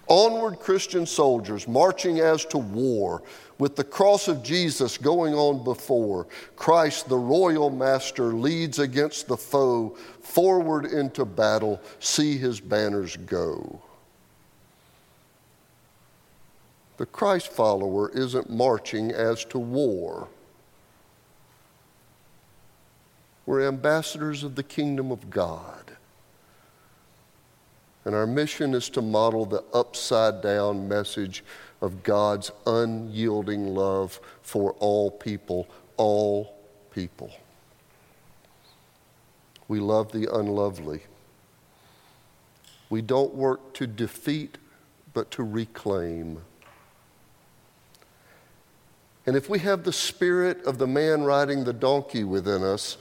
Onward 0.07 0.59
Christian 0.59 1.05
soldiers 1.05 1.67
marching 1.67 2.19
as 2.19 2.43
to 2.45 2.57
war 2.57 3.21
with 3.59 3.75
the 3.75 3.83
cross 3.83 4.27
of 4.27 4.41
Jesus 4.41 4.97
going 4.97 5.35
on 5.35 5.63
before. 5.63 6.27
Christ, 6.55 7.09
the 7.09 7.17
royal 7.17 7.69
master, 7.69 8.33
leads 8.33 8.79
against 8.79 9.27
the 9.27 9.37
foe 9.37 9.95
forward 10.21 10.85
into 10.85 11.25
battle. 11.25 11.79
See 11.99 12.37
his 12.37 12.59
banners 12.59 13.17
go. 13.17 13.81
The 16.97 17.05
Christ 17.05 17.51
follower 17.51 18.09
isn't 18.09 18.49
marching 18.49 19.11
as 19.11 19.45
to 19.45 19.57
war. 19.57 20.27
We're 23.45 23.67
ambassadors 23.67 24.43
of 24.43 24.55
the 24.55 24.63
kingdom 24.63 25.11
of 25.11 25.29
God. 25.29 25.78
And 28.09 28.15
our 28.15 28.25
mission 28.25 28.73
is 28.73 28.89
to 28.89 29.03
model 29.03 29.45
the 29.45 29.63
upside 29.71 30.41
down 30.41 30.87
message 30.87 31.43
of 31.79 32.01
God's 32.01 32.51
unyielding 32.65 33.75
love 33.75 34.19
for 34.41 34.71
all 34.79 35.11
people, 35.11 35.67
all 35.95 36.55
people. 36.89 37.29
We 39.67 39.79
love 39.79 40.11
the 40.11 40.27
unlovely. 40.35 41.01
We 42.89 43.03
don't 43.03 43.35
work 43.35 43.75
to 43.75 43.85
defeat, 43.85 44.57
but 45.13 45.29
to 45.29 45.43
reclaim. 45.43 46.41
And 49.27 49.35
if 49.35 49.47
we 49.47 49.59
have 49.59 49.83
the 49.83 49.93
spirit 49.93 50.65
of 50.65 50.79
the 50.79 50.87
man 50.87 51.25
riding 51.25 51.63
the 51.63 51.73
donkey 51.73 52.23
within 52.23 52.63
us, 52.63 52.97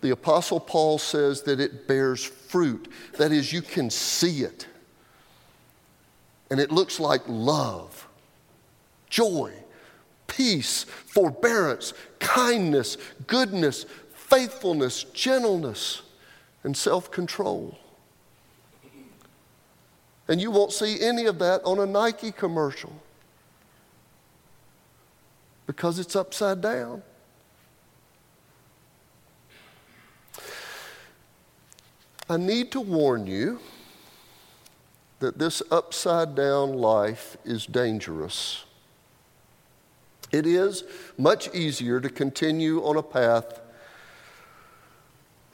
the 0.00 0.10
Apostle 0.10 0.60
Paul 0.60 0.98
says 0.98 1.42
that 1.42 1.60
it 1.60 1.88
bears 1.88 2.24
fruit. 2.24 2.90
That 3.18 3.32
is, 3.32 3.52
you 3.52 3.62
can 3.62 3.90
see 3.90 4.42
it. 4.42 4.66
And 6.50 6.60
it 6.60 6.70
looks 6.70 7.00
like 7.00 7.22
love, 7.26 8.06
joy, 9.08 9.52
peace, 10.26 10.84
forbearance, 10.84 11.92
kindness, 12.18 12.98
goodness, 13.26 13.86
faithfulness, 14.12 15.04
gentleness, 15.04 16.02
and 16.62 16.76
self 16.76 17.10
control. 17.10 17.78
And 20.28 20.40
you 20.40 20.50
won't 20.50 20.72
see 20.72 21.00
any 21.00 21.26
of 21.26 21.38
that 21.38 21.62
on 21.64 21.78
a 21.78 21.86
Nike 21.86 22.32
commercial 22.32 22.92
because 25.66 25.98
it's 25.98 26.16
upside 26.16 26.60
down. 26.60 27.02
I 32.28 32.36
need 32.36 32.72
to 32.72 32.80
warn 32.80 33.26
you 33.26 33.60
that 35.20 35.38
this 35.38 35.62
upside 35.70 36.34
down 36.34 36.72
life 36.72 37.36
is 37.44 37.66
dangerous. 37.66 38.64
It 40.32 40.44
is 40.44 40.82
much 41.16 41.54
easier 41.54 42.00
to 42.00 42.08
continue 42.08 42.84
on 42.84 42.96
a 42.96 43.02
path 43.02 43.60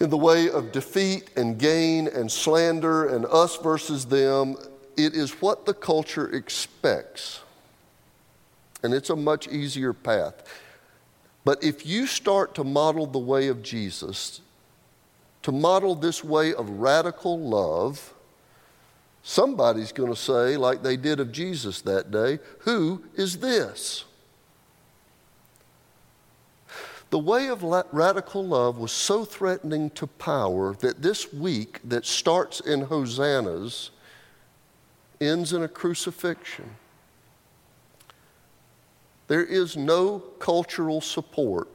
in 0.00 0.08
the 0.08 0.16
way 0.16 0.48
of 0.48 0.72
defeat 0.72 1.30
and 1.36 1.58
gain 1.58 2.08
and 2.08 2.32
slander 2.32 3.06
and 3.06 3.26
us 3.26 3.56
versus 3.58 4.06
them. 4.06 4.56
It 4.96 5.14
is 5.14 5.42
what 5.42 5.66
the 5.66 5.74
culture 5.74 6.34
expects. 6.34 7.40
And 8.82 8.94
it's 8.94 9.10
a 9.10 9.16
much 9.16 9.46
easier 9.46 9.92
path. 9.92 10.42
But 11.44 11.62
if 11.62 11.86
you 11.86 12.06
start 12.06 12.54
to 12.56 12.64
model 12.64 13.06
the 13.06 13.18
way 13.18 13.48
of 13.48 13.62
Jesus, 13.62 14.40
to 15.42 15.52
model 15.52 15.94
this 15.94 16.22
way 16.22 16.54
of 16.54 16.68
radical 16.70 17.38
love, 17.38 18.14
somebody's 19.22 19.92
going 19.92 20.10
to 20.10 20.16
say, 20.16 20.56
like 20.56 20.82
they 20.82 20.96
did 20.96 21.20
of 21.20 21.32
Jesus 21.32 21.80
that 21.82 22.10
day, 22.10 22.38
Who 22.60 23.04
is 23.14 23.38
this? 23.38 24.04
The 27.10 27.18
way 27.18 27.48
of 27.48 27.62
radical 27.92 28.46
love 28.46 28.78
was 28.78 28.90
so 28.90 29.26
threatening 29.26 29.90
to 29.90 30.06
power 30.06 30.74
that 30.76 31.02
this 31.02 31.30
week 31.30 31.78
that 31.84 32.06
starts 32.06 32.60
in 32.60 32.82
hosannas 32.82 33.90
ends 35.20 35.52
in 35.52 35.62
a 35.62 35.68
crucifixion. 35.68 36.70
There 39.28 39.44
is 39.44 39.76
no 39.76 40.20
cultural 40.38 41.02
support 41.02 41.68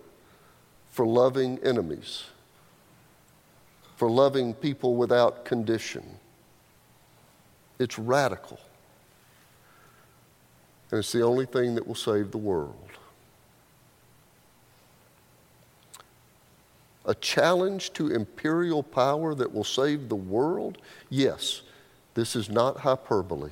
for 0.89 1.05
loving 1.05 1.59
enemies 1.63 2.23
for 3.97 4.09
loving 4.09 4.53
people 4.53 4.95
without 4.95 5.43
condition. 5.43 6.03
It's 7.79 7.99
radical. 7.99 8.59
And 10.91 10.99
it's 10.99 11.11
the 11.11 11.23
only 11.23 11.47
thing 11.47 11.75
that 11.75 11.85
will 11.85 11.95
save 11.95 12.31
the 12.31 12.37
world. 12.37 12.75
A 17.05 17.15
challenge 17.15 17.91
to 17.93 18.09
imperial 18.09 18.83
power 18.83 19.33
that 19.33 19.51
will 19.51 19.63
save 19.63 20.09
the 20.09 20.15
world? 20.15 20.77
Yes, 21.09 21.63
this 22.13 22.35
is 22.35 22.49
not 22.49 22.77
hyperbole. 22.77 23.51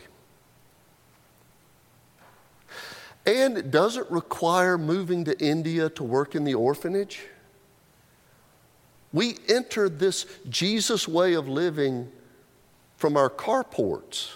And 3.26 3.58
it 3.58 3.72
doesn't 3.72 4.10
require 4.12 4.78
moving 4.78 5.26
to 5.26 5.40
India 5.44 5.90
to 5.90 6.04
work 6.04 6.36
in 6.36 6.44
the 6.44 6.54
orphanage. 6.54 7.24
We 9.16 9.38
enter 9.48 9.88
this 9.88 10.26
Jesus 10.50 11.08
way 11.08 11.36
of 11.36 11.48
living 11.48 12.12
from 12.98 13.16
our 13.16 13.30
carports. 13.30 14.32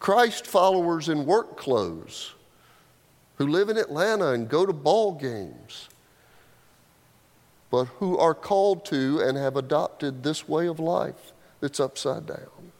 Christ 0.00 0.46
followers 0.46 1.10
in 1.10 1.26
work 1.26 1.58
clothes 1.58 2.32
who 3.36 3.46
live 3.46 3.68
in 3.68 3.76
Atlanta 3.76 4.28
and 4.28 4.48
go 4.48 4.64
to 4.64 4.72
ball 4.72 5.12
games, 5.12 5.90
but 7.70 7.84
who 7.98 8.16
are 8.16 8.34
called 8.34 8.86
to 8.86 9.20
and 9.20 9.36
have 9.36 9.58
adopted 9.58 10.22
this 10.22 10.48
way 10.48 10.66
of 10.66 10.80
life 10.80 11.34
that's 11.60 11.78
upside 11.78 12.24
down. 12.24 12.72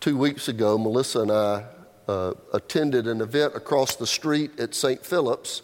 Two 0.00 0.16
weeks 0.16 0.48
ago, 0.48 0.76
Melissa 0.76 1.20
and 1.20 1.30
I 1.30 1.64
uh, 2.08 2.34
attended 2.52 3.06
an 3.06 3.20
event 3.20 3.54
across 3.54 3.94
the 3.94 4.06
street 4.08 4.58
at 4.58 4.74
St. 4.74 5.06
Philip's. 5.06 5.62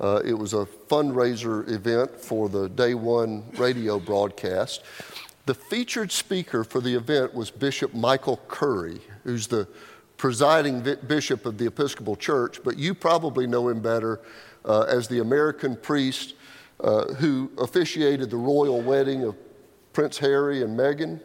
Uh, 0.00 0.20
it 0.24 0.34
was 0.34 0.54
a 0.54 0.66
fundraiser 0.88 1.68
event 1.70 2.20
for 2.20 2.48
the 2.48 2.68
day 2.68 2.94
one 2.94 3.44
radio 3.56 3.98
broadcast. 3.98 4.82
The 5.46 5.54
featured 5.54 6.10
speaker 6.10 6.64
for 6.64 6.80
the 6.80 6.94
event 6.94 7.34
was 7.34 7.50
Bishop 7.50 7.94
Michael 7.94 8.40
Curry, 8.48 9.00
who's 9.24 9.46
the 9.46 9.68
presiding 10.16 10.80
bishop 11.06 11.44
of 11.44 11.58
the 11.58 11.66
Episcopal 11.66 12.16
Church, 12.16 12.60
but 12.64 12.78
you 12.78 12.94
probably 12.94 13.46
know 13.46 13.68
him 13.68 13.80
better 13.80 14.20
uh, 14.64 14.82
as 14.82 15.08
the 15.08 15.20
American 15.20 15.76
priest 15.76 16.34
uh, 16.80 17.12
who 17.14 17.50
officiated 17.58 18.30
the 18.30 18.36
royal 18.36 18.80
wedding 18.80 19.22
of 19.22 19.36
Prince 19.92 20.18
Harry 20.18 20.62
and 20.62 20.78
Meghan. 20.78 21.20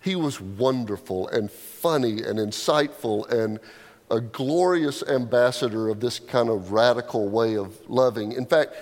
He 0.00 0.14
was 0.14 0.40
wonderful 0.40 1.28
and 1.28 1.50
funny 1.50 2.22
and 2.22 2.38
insightful 2.38 3.28
and 3.30 3.58
a 4.10 4.20
glorious 4.20 5.02
ambassador 5.02 5.88
of 5.88 6.00
this 6.00 6.18
kind 6.18 6.48
of 6.48 6.72
radical 6.72 7.28
way 7.28 7.56
of 7.56 7.78
loving. 7.88 8.32
In 8.32 8.46
fact, 8.46 8.74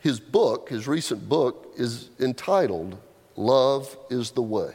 his 0.00 0.20
book, 0.20 0.68
his 0.68 0.86
recent 0.86 1.28
book, 1.28 1.72
is 1.76 2.10
entitled 2.20 2.98
Love 3.36 3.96
is 4.10 4.32
the 4.32 4.42
Way. 4.42 4.74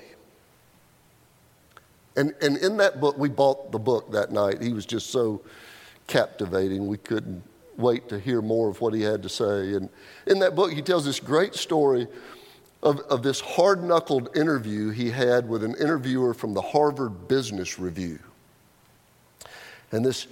And, 2.15 2.33
and 2.41 2.57
in 2.57 2.77
that 2.77 2.99
book, 2.99 3.17
we 3.17 3.29
bought 3.29 3.71
the 3.71 3.79
book 3.79 4.11
that 4.11 4.31
night. 4.31 4.61
He 4.61 4.73
was 4.73 4.85
just 4.85 5.09
so 5.09 5.41
captivating. 6.07 6.87
We 6.87 6.97
couldn't 6.97 7.43
wait 7.77 8.07
to 8.09 8.19
hear 8.19 8.41
more 8.41 8.69
of 8.69 8.79
what 8.79 8.93
he 8.93 9.01
had 9.01 9.21
to 9.23 9.29
say. 9.29 9.73
And 9.73 9.89
in 10.25 10.39
that 10.39 10.55
book, 10.55 10.71
he 10.71 10.81
tells 10.81 11.05
this 11.05 11.19
great 11.19 11.55
story 11.55 12.07
of, 12.81 12.99
of 13.01 13.21
this 13.21 13.41
hard 13.41 13.83
knuckled 13.83 14.35
interview 14.37 14.91
he 14.91 15.09
had 15.09 15.49
with 15.49 15.63
an 15.63 15.75
interviewer 15.75 16.33
from 16.33 16.53
the 16.53 16.61
Harvard 16.61 17.27
Business 17.27 17.77
Review. 17.79 18.19
And 19.91 20.05
this 20.05 20.27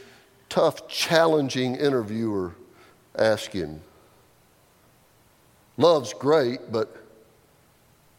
tough, 0.50 0.88
challenging 0.88 1.76
interviewer 1.76 2.54
asked 3.18 3.54
him, 3.54 3.82
Love's 5.78 6.13
great, 6.13 6.72
but 6.72 6.96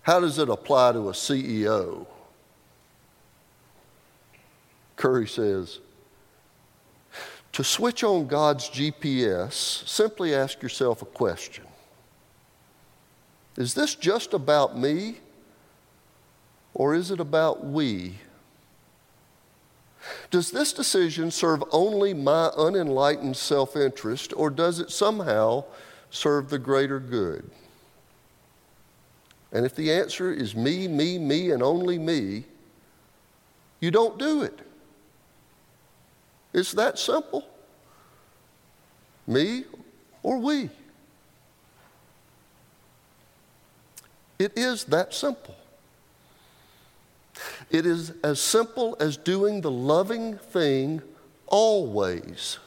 how 0.02 0.20
does 0.20 0.38
it 0.38 0.48
apply 0.48 0.92
to 0.92 1.08
a 1.08 1.12
CEO? 1.12 2.06
Curry 4.96 5.26
says, 5.26 5.80
to 7.54 7.62
switch 7.62 8.02
on 8.02 8.26
God's 8.26 8.68
GPS, 8.68 9.52
simply 9.52 10.34
ask 10.34 10.60
yourself 10.60 11.02
a 11.02 11.06
question 11.06 11.64
Is 13.56 13.74
this 13.74 13.94
just 13.94 14.34
about 14.34 14.76
me, 14.76 15.18
or 16.74 16.94
is 16.96 17.12
it 17.12 17.20
about 17.20 17.64
we? 17.64 18.18
Does 20.34 20.50
this 20.50 20.72
decision 20.72 21.30
serve 21.30 21.62
only 21.70 22.12
my 22.12 22.50
unenlightened 22.56 23.36
self 23.36 23.76
interest, 23.76 24.32
or 24.36 24.50
does 24.50 24.80
it 24.80 24.90
somehow 24.90 25.62
serve 26.10 26.50
the 26.50 26.58
greater 26.58 26.98
good? 26.98 27.48
And 29.52 29.64
if 29.64 29.76
the 29.76 29.92
answer 29.92 30.32
is 30.32 30.56
me, 30.56 30.88
me, 30.88 31.18
me, 31.18 31.52
and 31.52 31.62
only 31.62 32.00
me, 32.00 32.46
you 33.78 33.92
don't 33.92 34.18
do 34.18 34.42
it. 34.42 34.58
It's 36.52 36.72
that 36.72 36.98
simple. 36.98 37.46
Me 39.28 39.66
or 40.24 40.38
we. 40.38 40.68
It 44.40 44.58
is 44.58 44.82
that 44.86 45.14
simple. 45.14 45.54
It 47.70 47.86
is 47.86 48.12
as 48.22 48.40
simple 48.40 48.96
as 49.00 49.16
doing 49.16 49.60
the 49.60 49.70
loving 49.70 50.36
thing 50.38 51.02
always. 51.46 52.58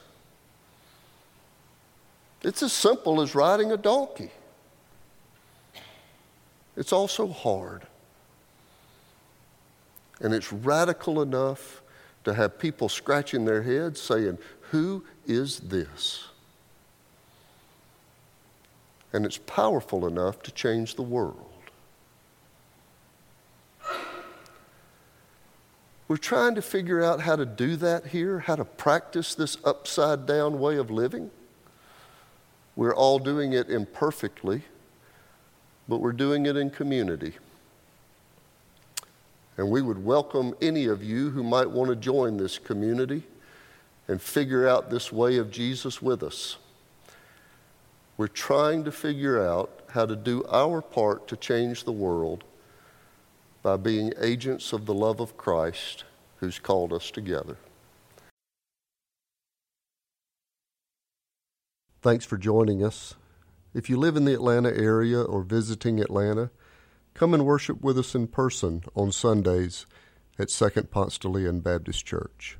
It's 2.44 2.64
as 2.64 2.74
simple 2.74 3.22
as 3.22 3.36
riding 3.36 3.72
a 3.72 3.78
donkey. 3.78 4.32
It's 6.76 6.94
also 6.94 7.28
hard. 7.28 7.88
And 10.22 10.34
it's 10.34 10.52
radical 10.54 11.22
enough 11.22 11.82
to 12.24 12.34
have 12.34 12.60
people 12.60 12.90
scratching 12.90 13.46
their 13.46 13.64
heads 13.64 14.00
saying, 14.02 14.38
Who 14.72 15.04
is 15.26 15.60
this? 15.60 16.26
And 19.14 19.26
it's 19.26 19.38
powerful 19.38 20.06
enough 20.06 20.42
to 20.44 20.52
change 20.52 20.96
the 20.96 21.02
world. 21.02 21.47
We're 26.08 26.18
trying 26.18 26.56
to 26.56 26.62
figure 26.62 27.04
out 27.04 27.22
how 27.22 27.36
to 27.36 27.46
do 27.46 27.76
that 27.78 28.08
here, 28.08 28.40
how 28.40 28.56
to 28.56 28.64
practice 28.64 29.36
this 29.36 29.58
upside 29.66 30.26
down 30.26 30.60
way 30.60 30.78
of 30.78 30.90
living. 30.90 31.32
We're 32.78 32.96
all 32.96 33.20
doing 33.20 33.54
it 33.54 33.70
imperfectly, 33.70 34.62
but 35.90 35.98
we're 35.98 36.14
doing 36.14 36.46
it 36.46 36.56
in 36.56 36.70
community. 36.70 37.34
And 39.58 39.70
we 39.70 39.82
would 39.82 40.06
welcome 40.06 40.56
any 40.62 40.86
of 40.86 41.04
you 41.04 41.32
who 41.32 41.44
might 41.44 41.70
want 41.70 41.90
to 41.90 41.96
join 41.96 42.38
this 42.38 42.58
community 42.58 43.24
and 44.08 44.22
figure 44.22 44.68
out 44.68 44.90
this 44.90 45.12
way 45.12 45.38
of 45.38 45.52
Jesus 45.52 46.02
with 46.02 46.24
us. 46.24 46.58
We're 48.16 48.28
trying 48.28 48.86
to 48.86 48.92
figure 48.92 49.46
out 49.46 49.82
how 49.90 50.06
to 50.06 50.16
do 50.16 50.46
our 50.46 50.82
part 50.82 51.28
to 51.28 51.36
change 51.36 51.84
the 51.84 51.92
world 51.92 52.44
by 53.68 53.76
being 53.76 54.14
agents 54.22 54.72
of 54.72 54.86
the 54.86 54.94
love 54.94 55.20
of 55.20 55.36
Christ 55.36 56.06
who's 56.38 56.58
called 56.58 56.94
us 56.94 57.12
together. 57.12 57.58
Thanks 62.02 62.24
for 62.24 62.38
joining 62.38 62.82
us. 62.82 63.16
If 63.74 63.90
you 63.90 63.98
live 63.98 64.16
in 64.16 64.24
the 64.24 64.34
Atlanta 64.34 64.70
area 64.70 65.22
or 65.22 65.42
visiting 65.42 66.00
Atlanta, 66.00 66.50
Come 67.18 67.34
and 67.34 67.48
worship 67.48 67.82
with 67.82 67.98
us 67.98 68.14
in 68.14 68.28
person 68.28 68.84
on 68.96 69.12
Sundays 69.12 69.88
at 70.38 70.52
Second 70.52 70.92
Ponce 70.92 71.18
de 71.18 71.28
Leon 71.28 71.62
Baptist 71.62 72.06
Church. 72.06 72.60